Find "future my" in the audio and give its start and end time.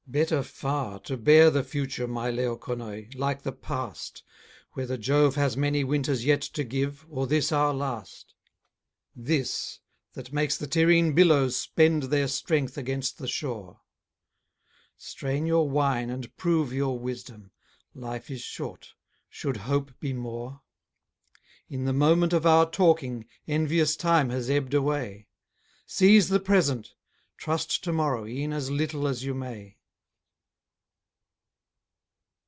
1.63-2.29